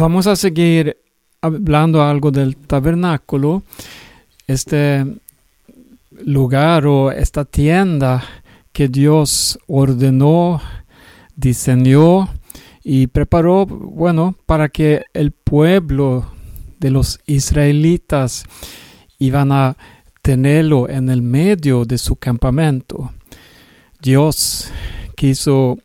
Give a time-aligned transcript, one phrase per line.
[0.00, 0.96] Vamos a seguir
[1.42, 3.64] hablando algo del tabernáculo.
[4.46, 5.04] Este
[6.24, 8.24] lugar o esta tienda
[8.72, 10.62] que Dios ordenó,
[11.36, 12.30] diseñó
[12.82, 16.32] y preparó, bueno, para que el pueblo
[16.78, 18.44] de los israelitas
[19.18, 19.76] iban a
[20.22, 23.12] tenerlo en el medio de su campamento.
[24.00, 24.72] Dios
[25.14, 25.76] quiso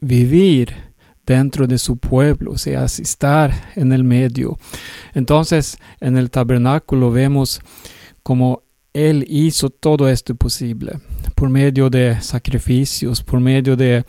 [0.00, 0.85] vivir
[1.26, 4.58] dentro de su pueblo, o sea, estar en el medio.
[5.12, 7.60] Entonces, en el tabernáculo vemos
[8.22, 8.62] como
[8.92, 11.00] Él hizo todo esto posible
[11.34, 14.04] por medio de sacrificios, por medio de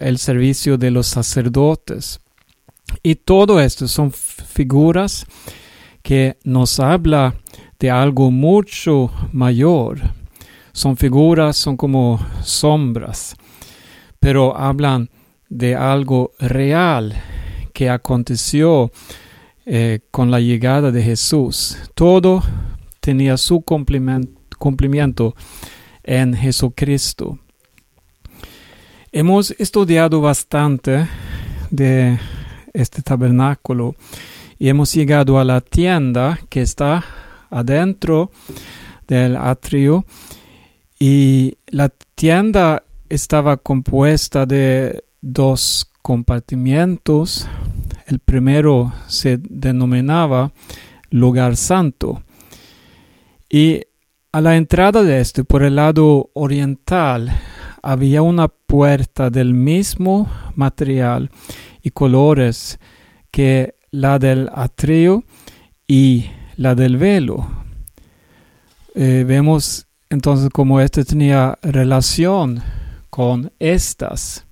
[0.00, 2.20] el servicio de los sacerdotes.
[3.02, 5.26] Y todo esto son figuras
[6.02, 7.34] que nos habla
[7.78, 10.00] de algo mucho mayor.
[10.72, 13.34] Son figuras, son como sombras,
[14.20, 15.08] pero hablan
[15.54, 17.14] de algo real
[17.72, 18.90] que aconteció
[19.64, 21.78] eh, con la llegada de Jesús.
[21.94, 22.42] Todo
[22.98, 25.36] tenía su cumplimiento
[26.02, 27.38] en Jesucristo.
[29.12, 31.06] Hemos estudiado bastante
[31.70, 32.18] de
[32.72, 33.94] este tabernáculo
[34.58, 37.04] y hemos llegado a la tienda que está
[37.48, 38.32] adentro
[39.06, 40.04] del atrio
[40.98, 47.48] y la tienda estaba compuesta de dos compartimientos.
[48.06, 50.52] El primero se denominaba
[51.10, 52.22] lugar santo
[53.48, 53.82] y
[54.32, 57.30] a la entrada de este, por el lado oriental,
[57.82, 61.30] había una puerta del mismo material
[61.82, 62.80] y colores
[63.30, 65.22] que la del atrio
[65.86, 67.46] y la del velo.
[68.96, 72.60] Eh, vemos entonces cómo este tenía relación
[73.10, 74.46] con estas.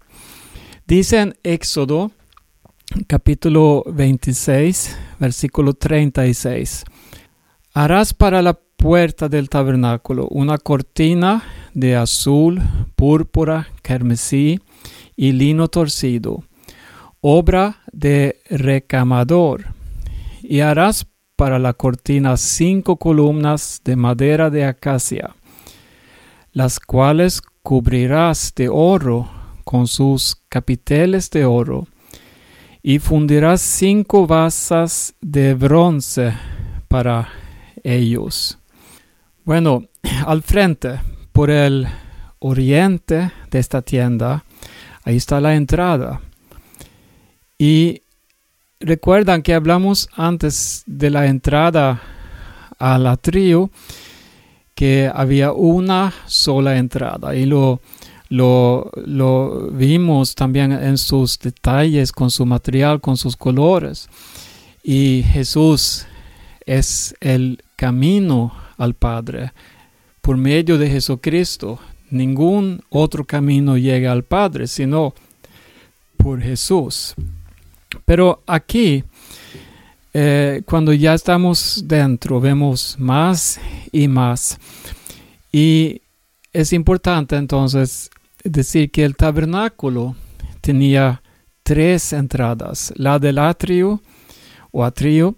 [0.93, 2.11] Dice en Éxodo
[3.07, 6.85] capítulo 26, versículo 36.
[7.73, 12.61] Harás para la puerta del tabernáculo una cortina de azul,
[12.95, 14.61] púrpura, carmesí
[15.17, 16.45] y lino torcido,
[17.23, 19.69] obra de recamador.
[20.43, 25.35] Y harás para la cortina cinco columnas de madera de acacia,
[26.53, 31.87] las cuales cubrirás de oro con sus capiteles de oro,
[32.83, 36.35] y fundirás cinco basas de bronce
[36.89, 37.29] para
[37.85, 38.59] ellos.
[39.45, 39.85] Bueno,
[40.27, 41.01] al frente,
[41.33, 41.87] por el
[42.41, 44.45] oriente de esta tienda,
[45.05, 46.21] ahí está la entrada.
[47.57, 48.03] Y
[48.81, 52.03] recuerdan que hablamos antes de la entrada
[52.79, 53.71] al atrio
[54.75, 57.81] que había una sola entrada y lo,
[58.33, 64.09] lo, lo vimos también en sus detalles, con su material, con sus colores.
[64.83, 66.07] Y Jesús
[66.65, 69.53] es el camino al Padre.
[70.23, 71.79] Por medio de Jesucristo,
[72.09, 75.13] ningún otro camino llega al Padre, sino
[76.17, 77.15] por Jesús.
[78.07, 79.05] Pero aquí,
[80.15, 83.61] eh, cuando ya estamos dentro, vemos más
[83.93, 84.59] y más.
[85.53, 86.01] Y
[86.55, 88.09] es importante entonces
[88.45, 90.17] decir que el tabernáculo
[90.61, 91.23] tenía
[91.63, 94.03] tres entradas, la del atrio
[94.71, 95.37] o atrio,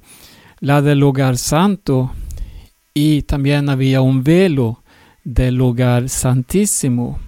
[0.61, 2.13] la del lugar santo
[2.95, 4.83] y también había un velo
[5.25, 7.19] del lugar santísimo.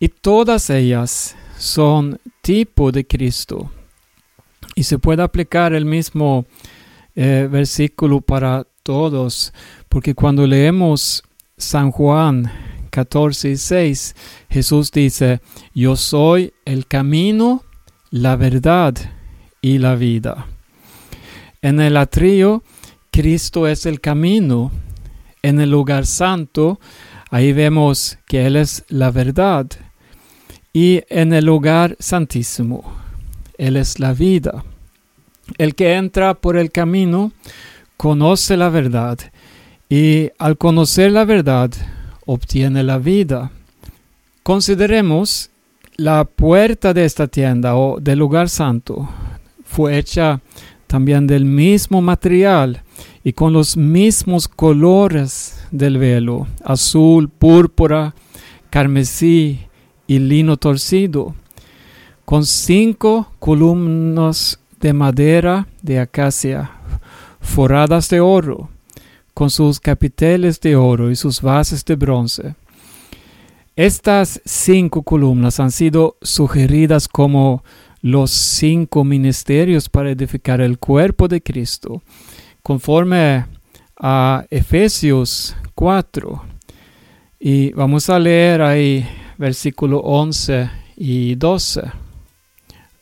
[0.00, 3.70] Y todas ellas son tipo de Cristo.
[4.74, 6.44] Y se puede aplicar el mismo
[7.14, 9.54] eh, versículo para todos,
[9.88, 11.22] porque cuando leemos
[11.56, 12.50] San Juan
[12.94, 14.16] 14 y 6,
[14.48, 15.40] Jesús dice,
[15.74, 17.64] yo soy el camino,
[18.10, 18.94] la verdad
[19.60, 20.46] y la vida.
[21.60, 22.62] En el atrio
[23.10, 24.70] Cristo es el camino.
[25.42, 26.78] En el lugar santo,
[27.30, 29.66] ahí vemos que Él es la verdad.
[30.72, 32.96] Y en el lugar santísimo,
[33.58, 34.64] Él es la vida.
[35.58, 37.32] El que entra por el camino
[37.96, 39.18] conoce la verdad
[39.88, 41.72] y al conocer la verdad
[42.26, 43.50] obtiene la vida.
[44.42, 45.50] Consideremos
[45.96, 49.08] la puerta de esta tienda o del lugar santo.
[49.64, 50.40] Fue hecha
[50.86, 52.82] también del mismo material
[53.22, 58.14] y con los mismos colores del velo, azul, púrpura,
[58.70, 59.60] carmesí
[60.06, 61.34] y lino torcido,
[62.24, 66.70] con cinco columnas de madera de acacia
[67.40, 68.68] forradas de oro,
[69.34, 72.54] con sus capiteles de oro y sus bases de bronce.
[73.76, 77.64] Estas cinco columnas han sido sugeridas como
[78.00, 82.00] los cinco ministerios para edificar el cuerpo de Cristo,
[82.62, 83.46] conforme
[83.98, 86.42] a Efesios 4.
[87.40, 89.04] Y vamos a leer ahí
[89.38, 91.82] versículo 11 y 12,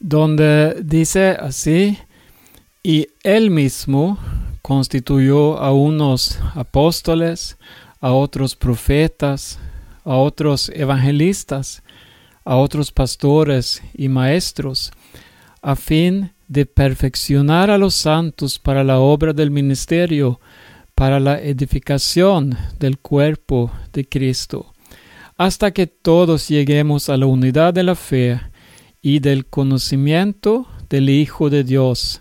[0.00, 1.99] donde dice así,
[2.82, 4.19] y él mismo
[4.62, 7.59] constituyó a unos apóstoles,
[8.00, 9.59] a otros profetas,
[10.05, 11.82] a otros evangelistas,
[12.44, 14.93] a otros pastores y maestros,
[15.61, 20.41] a fin de perfeccionar a los santos para la obra del ministerio,
[20.94, 24.75] para la edificación del cuerpo de Cristo,
[25.37, 28.41] hasta que todos lleguemos a la unidad de la fe
[29.00, 32.20] y del conocimiento del Hijo de Dios,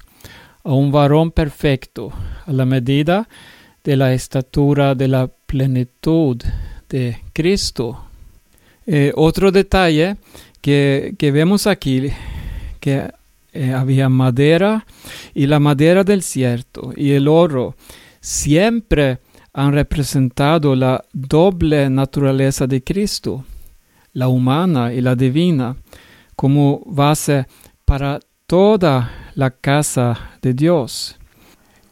[0.64, 2.14] a un varón perfecto,
[2.46, 3.28] a la medida
[3.84, 6.38] de la estatura de la plenitud
[6.90, 8.06] de Cristo.
[8.86, 10.18] Eh, otro detalle
[10.62, 12.12] que, vemos aquí,
[12.80, 13.12] que
[13.54, 14.86] eh, había madera
[15.34, 17.76] y la madera del cierto y el oro
[18.20, 19.20] siempre
[19.54, 23.44] han representado la doble naturaleza de Cristo,
[24.14, 25.76] la humana y la divina,
[26.36, 27.46] como base
[27.86, 31.18] para toda la casa de Dios.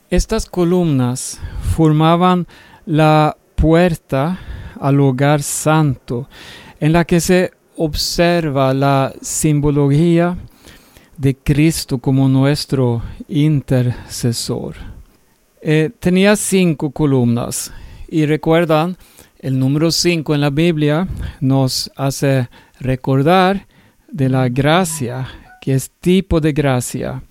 [0.09, 1.39] Estas columnas
[1.75, 2.47] formaban
[2.87, 4.39] la puerta
[4.79, 6.27] al lugar santo
[6.79, 10.35] en la que se observa la simbología
[11.15, 14.77] de Cristo como nuestro intercesor.
[15.61, 17.71] Eh, tenía cinco columnas
[18.07, 18.97] y recuerdan,
[19.37, 21.07] el número cinco en la Biblia
[21.39, 23.67] nos hace recordar
[24.11, 25.27] de la gracia,
[25.61, 27.21] que es tipo de gracia.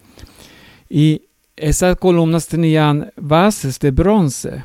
[0.89, 1.23] Y
[1.61, 4.65] esas columnas tenían bases de bronce.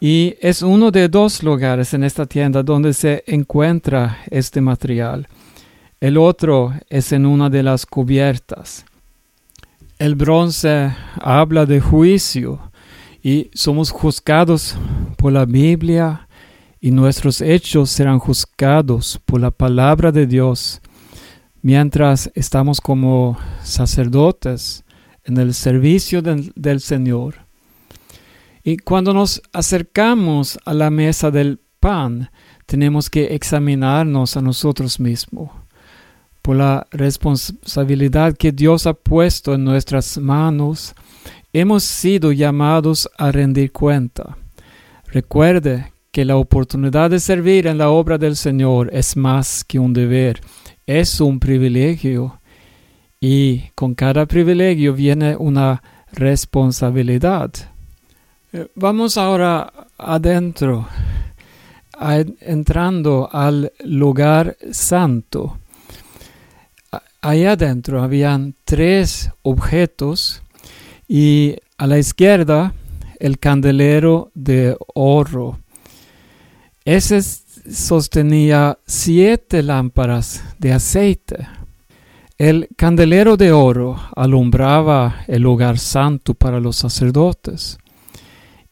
[0.00, 5.26] Y es uno de dos lugares en esta tienda donde se encuentra este material.
[6.00, 8.84] El otro es en una de las cubiertas.
[9.98, 12.60] El bronce habla de juicio
[13.22, 14.76] y somos juzgados
[15.16, 16.28] por la Biblia
[16.80, 20.82] y nuestros hechos serán juzgados por la palabra de Dios
[21.62, 24.84] mientras estamos como sacerdotes
[25.26, 27.46] en el servicio del, Señor.
[28.62, 32.30] Y cuando nos acercamos a la mesa del pan,
[32.64, 35.50] tenemos que examinarnos a nosotros mismos
[36.42, 40.94] por la responsabilidad que Dios ha puesto en nuestras manos.
[41.52, 44.36] Hemos sido llamados a rendir cuenta.
[45.08, 49.92] Recuerde que la oportunidad de servir en la obra del Señor es más que un
[49.92, 50.40] deber,
[50.86, 52.40] es un privilegio.
[53.20, 55.82] Y con cada privilegio viene una
[56.12, 57.50] responsabilidad.
[58.52, 60.88] Eh, vamos ahora adentro,
[62.40, 65.58] entrando al lugar santo.
[67.20, 70.42] Allá adentro habían tres objetos
[71.08, 72.72] y a la izquierda
[73.18, 75.58] el candelero de oro.
[76.84, 81.48] Ese sostenía siete lámparas de aceite.
[82.38, 87.78] El candelero de oro alumbraba el lugar santo para los sacerdotes.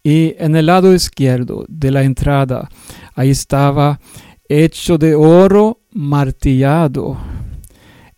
[0.02, 2.68] Y en el lado izquierdo de la entrada,
[3.14, 3.98] ahí estaba
[4.50, 7.16] hecho de oro martillado.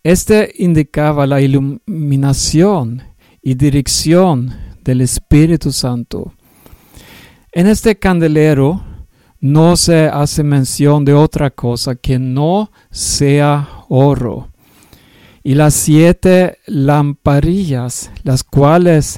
[0.03, 3.03] Este indicaba la iluminación
[3.41, 4.53] y dirección
[4.83, 6.33] del Espíritu Santo.
[7.53, 8.83] En este candelero
[9.39, 14.49] no se hace mención de otra cosa que no sea oro.
[15.47, 19.17] Y las siete lamparillas, las cuales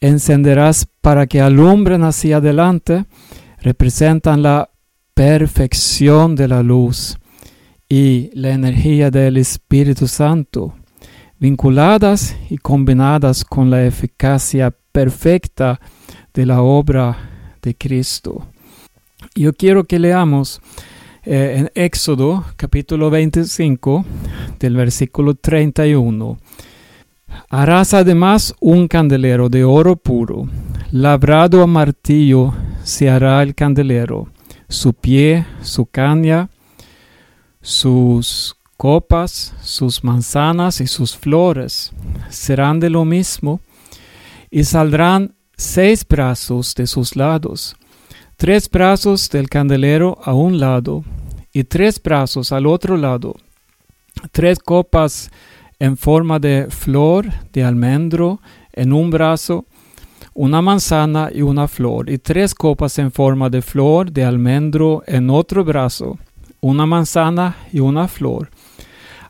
[0.00, 3.06] encenderás para que alumbren hacia adelante,
[3.62, 4.68] representan la
[5.14, 7.16] perfección de la luz
[7.88, 10.74] y la energía del Espíritu Santo,
[11.38, 15.80] vinculadas y combinadas con la eficacia perfecta
[16.34, 18.46] de la obra de Cristo.
[19.34, 20.60] Yo quiero que leamos
[21.26, 24.04] eh, en Éxodo capítulo 25
[24.60, 26.38] del versículo 31.
[27.50, 30.48] Harás además un candelero de oro puro.
[30.92, 32.54] Labrado a martillo
[32.84, 34.28] se hará el candelero,
[34.68, 36.48] su pie, su caña,
[37.60, 41.92] sus copas, sus manzanas y sus flores
[42.30, 43.60] serán de lo mismo,
[44.48, 47.74] y saldrán seis brazos de sus lados,
[48.36, 51.04] tres brazos del candelero a un lado
[51.52, 53.34] y tres brazos al otro lado,
[54.30, 55.30] tres copas
[55.78, 58.40] en forma de flor de almendro
[58.72, 59.64] en un brazo,
[60.34, 65.30] una manzana y una flor, y tres copas en forma de flor de almendro en
[65.30, 66.18] otro brazo,
[66.60, 68.50] una manzana y una flor.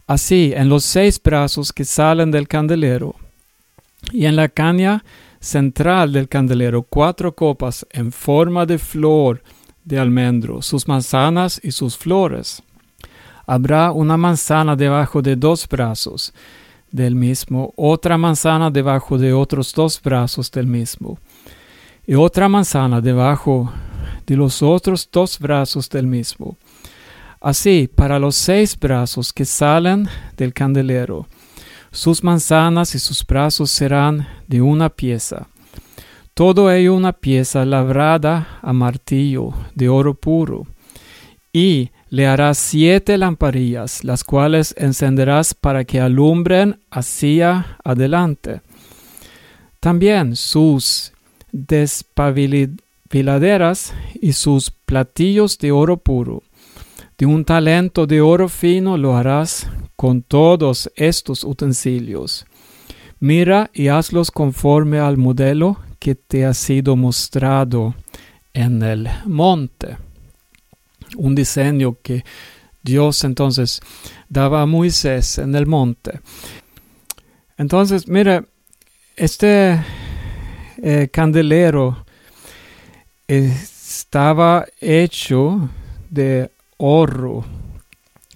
[0.09, 3.15] así en los seis brazos que salen del candelero,
[4.13, 5.05] y en la caña
[5.41, 9.43] central del candelero cuatro copas en forma de flor
[9.85, 12.63] de almendro, sus manzanas y sus flores.
[13.47, 16.35] Habrá una manzana debajo de dos brazos
[16.91, 21.19] del mismo, otra manzana debajo de otros dos brazos del mismo,
[22.07, 23.73] y otra manzana debajo
[24.27, 26.57] de los otros dos brazos del mismo.
[27.41, 31.27] Así, para los seis brazos que salen del candelero,
[31.91, 35.49] sus manzanas y sus brazos serán de una pieza.
[36.35, 40.67] Todo ello una pieza labrada a martillo de oro puro.
[41.53, 48.61] Y le harás siete lamparillas, las cuales encenderás para que alumbren hacia adelante.
[49.81, 51.15] También sus
[51.53, 56.43] despabiladeras y sus platillos de oro puro.
[57.17, 62.47] De un talento de oro fino lo harás con todos estos utensilios.
[63.19, 67.95] Mira y hazlos conforme al modelo que te ha sido mostrado
[68.53, 69.97] en el monte.
[71.17, 72.25] Un diseño que
[72.83, 73.81] Dios entonces
[74.29, 76.21] daba a Moisés en el monte.
[77.59, 78.45] Entonces, mira,
[79.17, 79.83] este
[80.83, 82.05] eh, candelero
[83.27, 85.71] estaba hecho
[86.11, 87.45] de oro,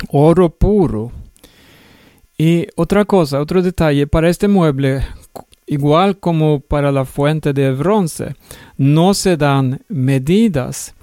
[0.08, 1.12] oro puro.
[2.40, 5.04] Y otra cosa, otro detalle, para este mueble,
[5.66, 8.35] igual como para la fuente de bronce,
[8.78, 10.94] no se dan medidas.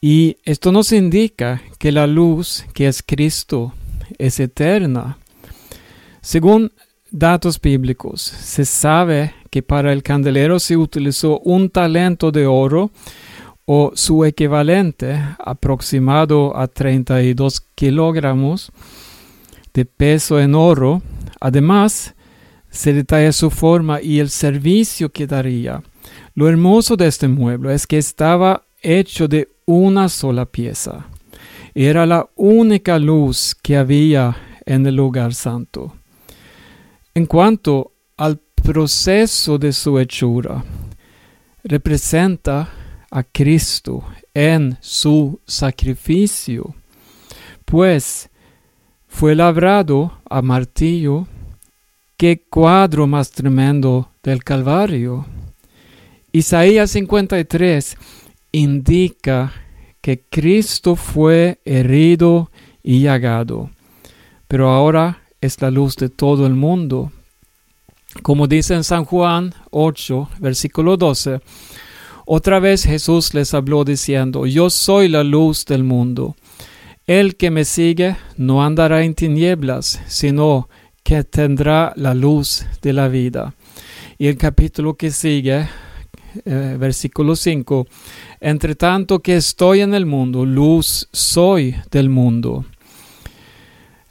[0.00, 3.74] Y esto nos indica que la luz, que es Cristo,
[4.18, 5.18] es eterna.
[6.20, 6.72] Según
[7.12, 12.90] datos bíblicos, se sabe que para el candelero se utilizó un talento de oro
[13.66, 18.72] o su equivalente aproximado a 32 kilogramos
[19.74, 21.02] de peso en oro.
[21.40, 22.14] Además,
[22.70, 25.82] se detalla su forma y el servicio que daría.
[26.34, 31.06] Lo hermoso de este mueble es que estaba hecho de una sola pieza.
[31.74, 34.36] Era la única luz que había
[34.66, 35.94] en el lugar santo.
[37.14, 40.64] En cuanto al proceso de su hechura,
[41.64, 42.68] representa
[43.10, 46.74] a Cristo en su sacrificio,
[47.64, 48.29] pues
[49.10, 51.26] fue labrado a martillo.
[52.16, 55.26] Qué cuadro más tremendo del Calvario.
[56.32, 57.96] Isaías 53
[58.52, 59.52] indica
[60.00, 62.50] que Cristo fue herido
[62.82, 63.70] y llagado,
[64.48, 67.12] pero ahora es la luz de todo el mundo.
[68.22, 71.40] Como dice en San Juan 8, versículo 12,
[72.26, 76.36] otra vez Jesús les habló diciendo, Yo soy la luz del mundo.
[77.10, 80.68] El que me sigue no andará en tinieblas, sino
[81.02, 83.52] que tendrá la luz de la vida.
[84.16, 85.66] Y el capítulo que sigue,
[86.44, 87.88] eh, versículo 5,
[88.40, 92.64] entre tanto que estoy en el mundo, luz soy del mundo.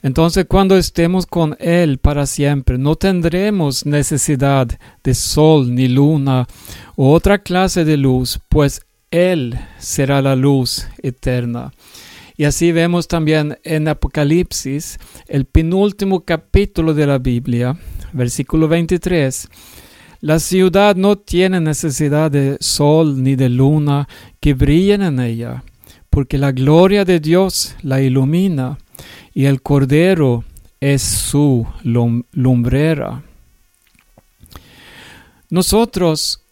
[0.02, 4.68] Entonces cuando estemos con Él para siempre, no tendremos necesidad
[5.02, 6.46] de sol ni luna
[6.96, 11.72] o otra clase de luz, pues Él será la luz eterna.
[12.40, 17.76] Y así vemos también en Apocalipsis, el penúltimo capítulo de la Biblia,
[18.14, 19.46] versículo 23.
[20.22, 24.08] La ciudad no tiene necesidad de sol ni de luna
[24.40, 25.64] que brillen en ella,
[26.08, 28.78] porque la gloria de Dios la ilumina
[29.34, 30.42] y el Cordero
[30.80, 33.22] es su lumbrera.
[35.50, 36.42] Nosotros,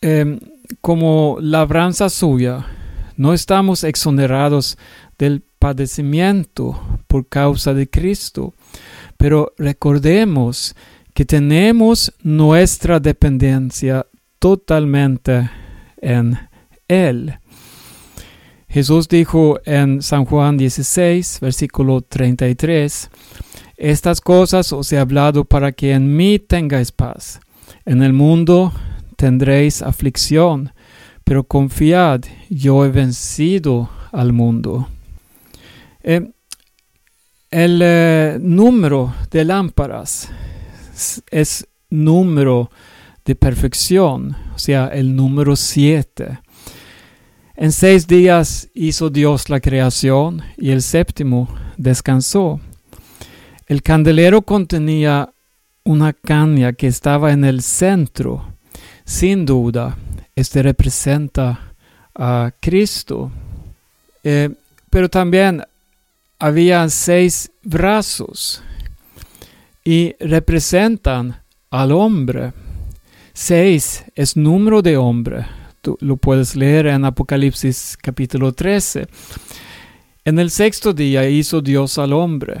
[0.00, 0.40] em,
[0.80, 2.66] como labranza suya,
[3.16, 4.76] no estamos exonerados
[5.18, 8.54] del padecimiento por causa de Cristo.
[9.16, 10.74] Pero recordemos
[11.14, 14.06] que tenemos nuestra dependencia
[14.38, 15.50] totalmente
[15.96, 16.38] en
[16.88, 17.38] Él.
[18.68, 23.10] Jesús dijo en San Juan 16, versículo 33,
[23.78, 27.40] Estas cosas os he hablado para que en mí tengáis paz.
[27.86, 28.72] En el mundo
[29.16, 30.72] tendréis aflicción,
[31.24, 34.88] pero confiad, yo he vencido al mundo.
[36.08, 36.30] Eh,
[37.50, 40.30] el eh, número de lámparas
[41.32, 42.70] es número
[43.24, 46.38] de perfección, o sea, el número siete.
[47.56, 52.60] En seis días hizo Dios la creación y el séptimo descansó.
[53.66, 55.32] El candelero contenía
[55.82, 58.54] una caña que estaba en el centro.
[59.04, 59.96] Sin duda,
[60.36, 61.74] este representa
[62.14, 63.32] a Cristo.
[64.22, 64.50] Eh,
[64.88, 65.64] pero también
[66.38, 68.62] había seis brazos
[69.84, 72.52] y representan al hombre.
[73.32, 75.46] Seis es número de hombre.
[75.80, 79.06] Tú lo puedes leer en Apocalipsis capítulo 13.
[80.24, 82.60] En el sexto día hizo Dios al hombre.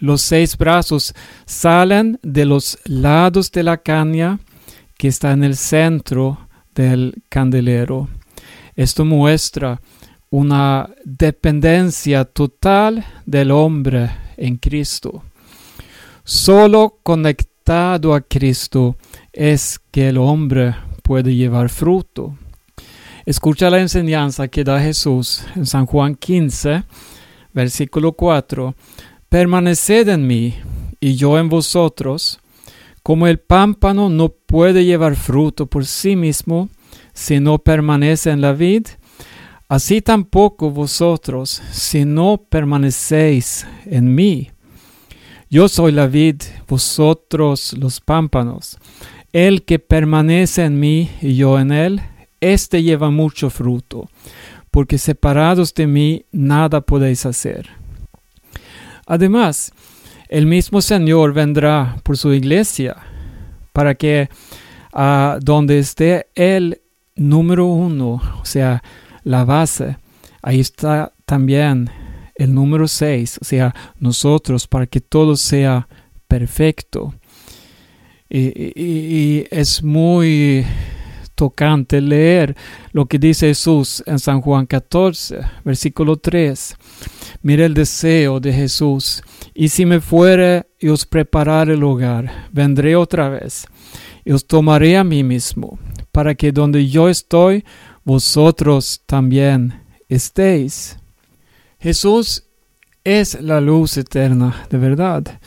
[0.00, 4.40] Los seis brazos salen de los lados de la caña
[4.96, 8.08] que está en el centro del candelero.
[8.76, 9.80] Esto muestra
[10.34, 15.22] una dependencia total del hombre en Cristo.
[16.24, 18.96] Solo conectado a Cristo
[19.32, 20.74] es que el hombre
[21.04, 22.36] puede llevar fruto.
[23.24, 26.82] Escucha la enseñanza que da Jesús en San Juan 15,
[27.52, 28.74] versículo 4.
[29.28, 30.54] Permaneced en mí
[30.98, 32.40] y yo en vosotros.
[33.04, 36.70] Como el pámpano no puede llevar fruto por sí mismo
[37.12, 38.88] si no permanece en la vid,
[39.68, 44.50] así tampoco vosotros si no permanecéis en mí.
[45.50, 48.78] Yo soy la vid, vosotros los pámpanos.
[49.32, 52.00] El que permanece en mí y yo en él,
[52.40, 54.08] éste lleva mucho fruto,
[54.70, 57.68] porque separados de mí nada podéis hacer.
[59.06, 59.72] Además,
[60.28, 62.96] el mismo Señor vendrá por su iglesia,
[63.72, 64.28] para que
[64.92, 66.80] a donde esté Él
[67.16, 68.82] número uno, o sea,
[69.24, 69.96] la base,
[70.42, 71.90] ahí está también
[72.34, 75.88] el número seis, o sea, nosotros, para que todo sea
[76.28, 77.14] perfecto.
[78.28, 80.64] Y, es muy
[81.36, 82.56] tocante leer
[82.92, 86.76] lo que dice Jesús en San Juan 14, versículo 3.
[87.42, 89.22] Mira el deseo de Jesús.
[89.54, 93.66] Y si me fuere y os preparare el lugar, vendré otra vez
[94.24, 95.78] y os tomaré a mí mismo,
[96.10, 97.64] para que donde yo estoy,
[98.04, 100.96] vosotros también estéis.
[101.80, 102.44] Jesús
[103.02, 105.40] es la luz eterna de verdad.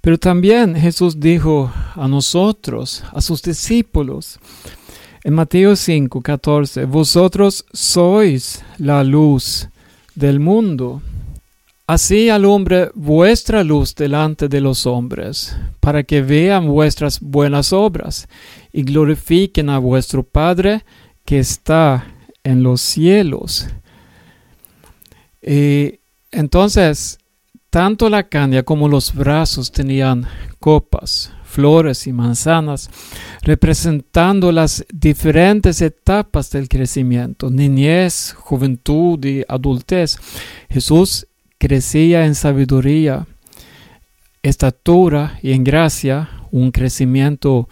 [0.00, 4.38] Pero también Jesús dijo a nosotros, a sus discípulos,
[5.22, 9.68] en Mateo 5, 14, vosotros sois la luz
[10.14, 11.00] del mundo.
[11.86, 18.28] Así alumbre vuestra luz delante de los hombres, para que vean vuestras buenas obras
[18.72, 20.84] y glorifiquen a vuestro Padre
[21.24, 22.06] que está
[22.42, 23.66] en los cielos.
[25.42, 27.18] Y entonces,
[27.70, 30.26] tanto la caña como los brazos tenían
[30.60, 32.90] copas, flores y manzanas,
[33.42, 40.18] representando las diferentes etapas del crecimiento, niñez, juventud y adultez.
[40.68, 41.26] Jesús
[41.58, 43.26] crecía en sabiduría,
[44.42, 47.68] estatura y en gracia, un crecimiento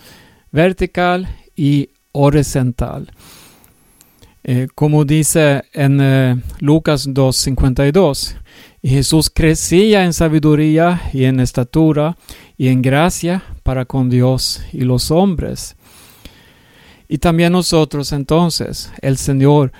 [0.50, 3.10] vertical y horizontal.
[4.44, 8.36] Eh, como dice en eh, Lucas 2.52,
[8.82, 12.16] Jesús crecía en sabiduría y en estatura
[12.56, 15.76] y en gracia para con Dios y los hombres.
[17.08, 19.72] Y también nosotros entonces, el Señor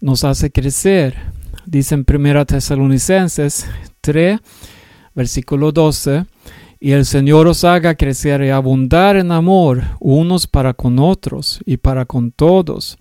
[0.00, 1.16] nos hace crecer
[1.70, 3.66] dice en 1 Tesalonicenses
[4.00, 4.40] 3,
[5.14, 6.26] versículo 12,
[6.80, 11.76] y el Señor os haga crecer y abundar en amor unos para con otros y
[11.76, 12.98] para con todos,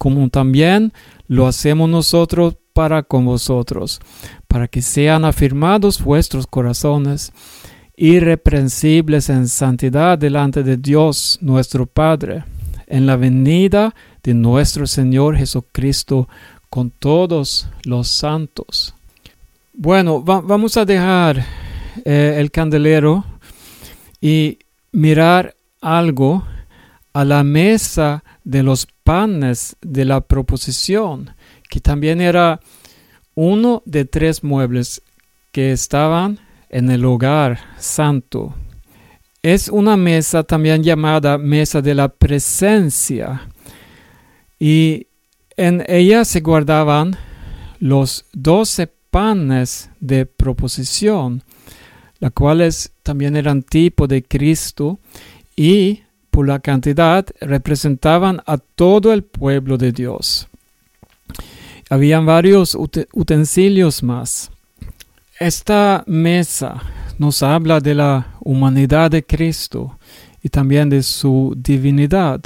[0.00, 0.94] como también
[1.28, 4.00] lo hacemos nosotros para con vosotros,
[4.48, 7.34] para que sean afirmados vuestros corazones,
[7.98, 12.44] irreprensibles en santidad delante de Dios nuestro Padre,
[12.86, 16.30] en la venida de nuestro Señor Jesucristo
[16.70, 18.94] con todos los santos.
[19.74, 21.44] Bueno, vamos a dejar
[22.06, 23.26] eh, el candelero
[24.18, 24.56] y
[24.92, 26.42] mirar algo
[27.12, 31.34] a la mesa de los panes de la proposición,
[31.68, 32.60] que también era
[33.34, 35.02] uno de tres muebles
[35.52, 38.54] que estaban en el hogar santo.
[39.42, 43.48] Es una mesa también llamada mesa de la presencia
[44.58, 45.06] y
[45.56, 47.16] en ella se guardaban
[47.78, 51.42] los doce panes de proposición,
[52.18, 55.00] las cuales también eran tipo de Cristo
[55.56, 60.48] y por la cantidad representaban a todo el pueblo de Dios.
[61.88, 62.76] Habían varios
[63.12, 64.50] utensilios más.
[65.38, 66.82] Esta mesa
[67.18, 69.98] nos habla de la humanidad de Cristo
[70.42, 72.40] y también de su divinidad.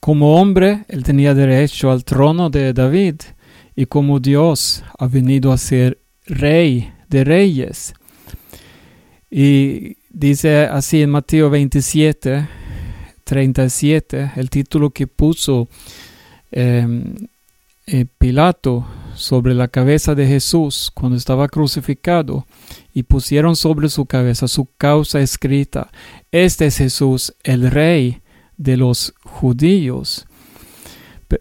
[0.00, 3.16] Como hombre, él tenía derecho al trono de David
[3.74, 7.94] y como Dios ha venido a ser rey de reyes.
[9.30, 12.48] Y dice así en Mateo 27,
[13.24, 15.68] 37, el título que puso
[16.50, 17.14] em,
[17.86, 22.46] eh, Pilato sobre la cabeza de Jesús cuando estaba crucificado
[22.94, 25.90] y pusieron sobre su cabeza su causa escrita.
[26.30, 28.22] Este es Jesús, el rey
[28.56, 30.26] de los judíos.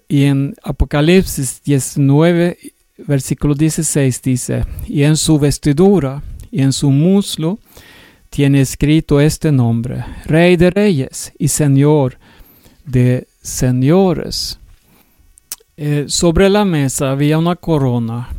[0.07, 2.57] Y en Apocalipsis 19,
[2.97, 7.59] versículo 16 dice, y en su vestidura y en su muslo
[8.31, 12.17] tiene escrito este nombre, Rey de Reyes y Señor
[12.85, 14.57] de Señores.
[15.75, 18.29] Eh, sobre la mesa había una corona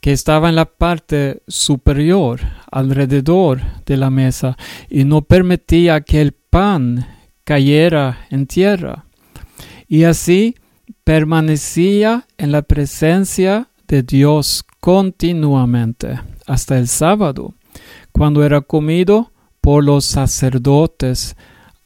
[0.00, 2.40] que estaba en la parte superior,
[2.72, 4.56] alrededor de la mesa,
[4.90, 7.06] y no permitía que el pan
[7.44, 9.04] cayera en tierra.
[9.86, 10.56] Y así
[11.04, 17.54] permanecía en la presencia de Dios continuamente hasta el sábado,
[18.18, 21.36] cuando era comido por los sacerdotes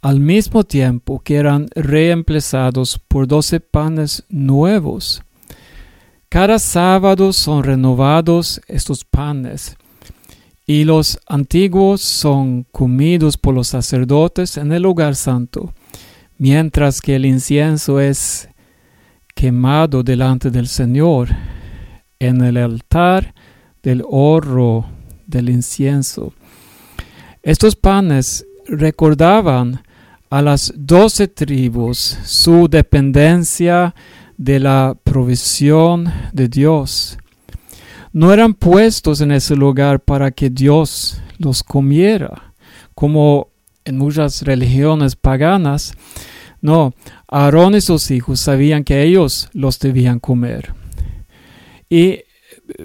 [0.01, 5.23] al mismo tiempo que eran reemplazados por doce panes nuevos.
[6.31, 9.77] Cada sábado son renovados estos panes,
[10.67, 15.75] y los antiguos son comidos por los sacerdotes en el lugar santo,
[16.39, 18.49] mientras que el incienso es
[19.35, 21.29] quemado delante del Señor
[22.19, 23.35] en el altar
[23.83, 24.87] del oro
[25.33, 26.33] del incienso.
[27.43, 29.83] Estos panes recordaban
[30.31, 33.95] a las doce tribus su dependencia
[34.37, 37.19] de la provisión de Dios.
[38.13, 42.55] No eran puestos en ese lugar para que Dios los comiera,
[42.95, 43.49] como
[43.85, 45.95] en muchas religiones paganas.
[46.61, 46.95] No,
[47.27, 50.73] Aarón y sus hijos sabían que ellos los debían comer.
[51.91, 52.21] Y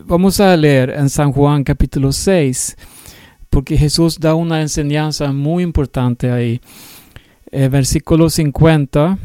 [0.06, 2.76] vamos a leer en San Juan capítulo 6,
[3.50, 6.62] porque Jesús da una enseñanza muy importante ahí.
[7.52, 9.18] Eh, versículo 50.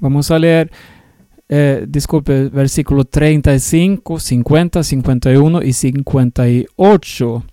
[0.00, 0.70] Vamos a leer,
[1.48, 7.44] eh, disculpe, versículo 35, 50, 51 y 58.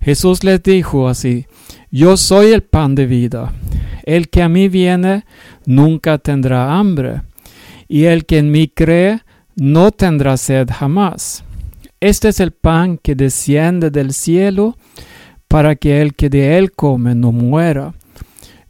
[0.00, 1.46] Jesús les dijo así,
[1.90, 3.52] yo soy el pan de vida.
[4.02, 5.24] El que a mí viene
[5.66, 7.22] nunca tendrá hambre,
[7.88, 9.20] y el que en mí cree
[9.56, 11.44] no tendrá sed jamás.
[12.04, 14.76] Este es el pan que desciende del cielo,
[15.48, 17.94] para que el que de él come no muera.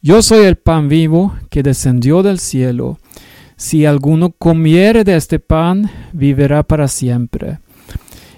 [0.01, 3.01] Yo soy el pan vivo que descendió del cielo.
[3.57, 7.59] Si alguno comiere de este pan, vivirá para siempre.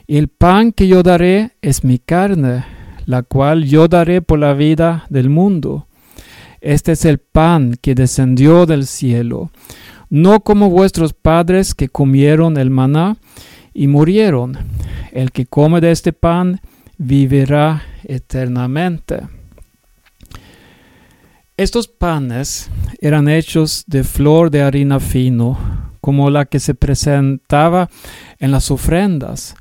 [0.06, 2.64] El pan que yo daré es mi carne,
[3.04, 5.88] la cual yo daré por la vida del mundo.
[6.62, 9.50] Este es el pan que descendió del cielo,
[10.08, 13.18] no como vuestros padres que comieron el maná
[13.76, 14.56] y murieron.
[15.12, 16.60] El que come de este pan
[16.98, 19.20] vivirá eternamente.
[21.56, 25.58] Estos panes eran hechos de flor de harina fino,
[26.00, 27.88] como la que se presentaba
[28.38, 29.54] en las ofrendas.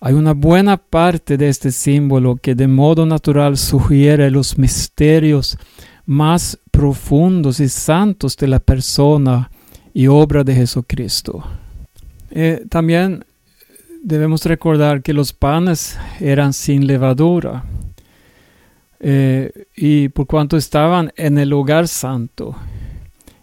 [0.00, 5.58] Hay una buena parte de este símbolo que de modo natural sugiere los misterios
[6.06, 9.50] más profundos y santos de la persona
[9.92, 11.44] y obra de Jesucristo.
[12.30, 13.24] Eh, también
[14.02, 17.64] debemos recordar que los panes eran sin levadura.
[19.00, 22.56] Eh, y por cuanto estaban en el lugar santo,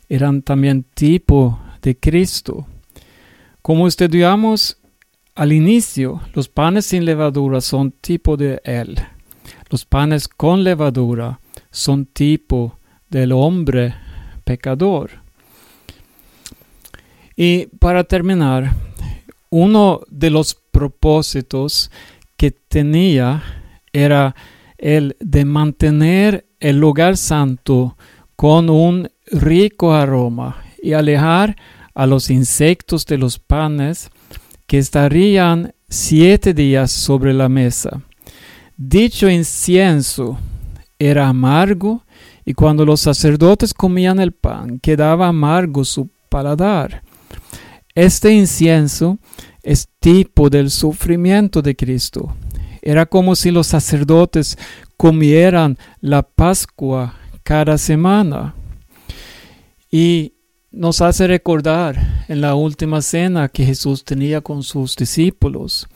[0.10, 2.68] eran también tipo de Cristo.
[3.62, 4.78] Como estudiamos
[5.34, 8.98] al inicio, los panes sin levadura son tipo de Él.
[9.70, 11.40] Los panes con levadura
[11.72, 13.96] son tipo del hombre
[14.44, 15.12] pecador.
[17.36, 18.74] Y para terminar,
[19.50, 21.92] uno de los propósitos
[22.38, 23.44] que tenía
[23.94, 24.36] era
[24.78, 27.98] el de mantener el lugar santo
[28.36, 31.56] con un rico aroma y alejar
[31.94, 34.10] a los insectos de los panes
[34.68, 38.02] que estarían siete días sobre la mesa.
[38.78, 40.38] Dicho incienso
[41.00, 42.04] era amargo
[42.44, 47.05] y cuando los sacerdotes comían el pan quedaba amargo su paladar.
[47.96, 49.18] Este incienso
[49.64, 52.36] es tipo del sufrimiento de Cristo
[52.86, 54.58] era como si los sacerdotes
[54.96, 58.54] comieran la Pascua cada semana.
[59.92, 60.34] Y
[60.72, 65.88] nos hace recordar en la última cena que Jesús tenía con sus discípulos.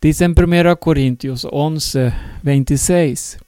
[0.00, 3.38] Dice en 1 Corintios 11, 26.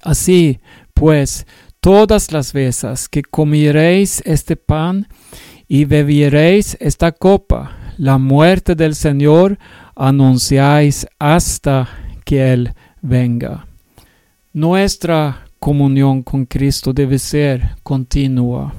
[0.00, 0.58] Así
[0.94, 1.46] pues,
[1.80, 5.08] todas las veces que comiereis este pan
[5.68, 9.58] y bebiereis esta copa, la muerte del Señor
[9.94, 11.88] anunciáis hasta
[12.24, 13.66] que Él venga.
[14.52, 18.72] Nuestra comunión con Cristo debe ser continua.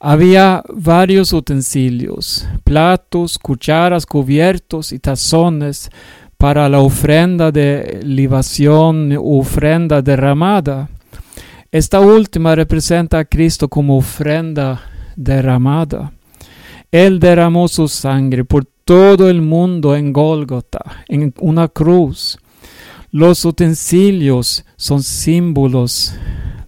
[0.00, 5.90] Había varios utensilios, platos, cucharas, cubiertos y tazones
[6.36, 10.90] para la ofrenda de libación ofrenda derramada.
[11.70, 14.82] Esta última representa a Cristo como ofrenda
[15.16, 16.12] derramada.
[16.90, 22.38] Él derramó su sangre por todo el mundo en Gólgota, en una cruz.
[23.10, 26.14] Los utensilios son símbolos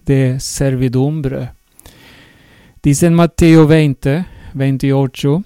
[0.05, 1.51] de servidumbre.
[2.81, 5.43] Dice en Mateo 20, 28,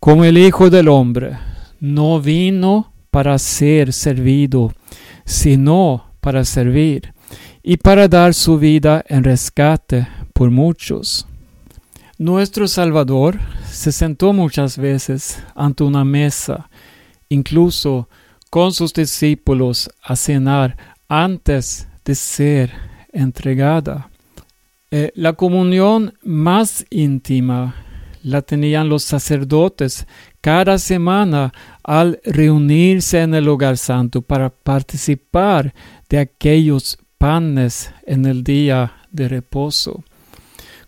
[0.00, 1.38] como el Hijo del Hombre
[1.80, 4.72] no vino para ser servido,
[5.24, 7.12] sino para servir
[7.62, 11.26] y para dar su vida en rescate por muchos.
[12.18, 13.38] Nuestro Salvador
[13.70, 16.68] se sentó muchas veces ante una mesa,
[17.28, 18.08] incluso
[18.50, 20.76] con sus discípulos, a cenar
[21.08, 22.72] antes de ser
[23.12, 24.10] entregada.
[24.90, 27.76] Eh, la comunión más íntima
[28.24, 30.04] la tenían los sacerdotes
[30.40, 31.52] cada semana
[31.84, 35.72] al reunirse en el lugar santo para participar
[36.08, 40.02] de aquellos panes en el día de reposo.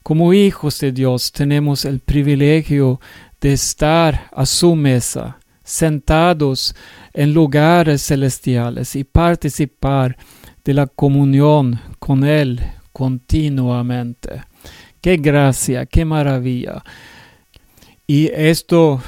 [0.02, 3.00] Como hijos de Dios tenemos el privilegio
[3.40, 6.74] de estar a su mesa, sentados
[7.12, 10.16] en lugares celestiales y participar
[10.64, 12.60] de la comunión con Él
[12.92, 14.42] continuamente.
[15.00, 16.82] Qué gracia, qué maravilla.
[18.06, 19.00] Y esto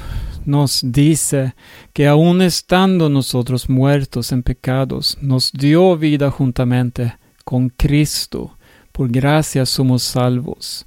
[0.45, 1.55] nos dice
[1.93, 8.57] que aun estando nosotros muertos en pecados, nos dio vida juntamente con Cristo.
[8.93, 10.85] Por gracia somos salvos.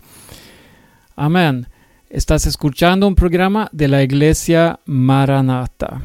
[1.17, 1.67] Amén.
[2.09, 6.01] Estás escuchando un programa de la Iglesia Maranata.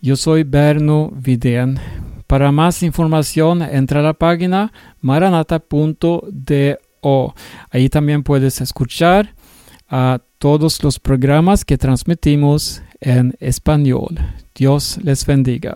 [0.00, 1.80] Yo soy Berno Vidén.
[2.28, 6.78] Para más información, entra a la página maranata.do.
[7.70, 9.34] Ahí también puedes escuchar
[9.88, 14.16] a todos los programas que transmitimos en español.
[14.54, 15.74] Dios les bendiga.